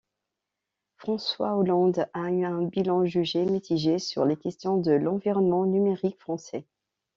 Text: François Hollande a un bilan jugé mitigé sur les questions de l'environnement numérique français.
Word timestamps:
François 0.97 1.55
Hollande 1.55 2.07
a 2.15 2.21
un 2.21 2.63
bilan 2.63 3.05
jugé 3.05 3.45
mitigé 3.45 3.99
sur 3.99 4.25
les 4.25 4.35
questions 4.35 4.77
de 4.77 4.93
l'environnement 4.93 5.67
numérique 5.67 6.19
français. 6.19 6.65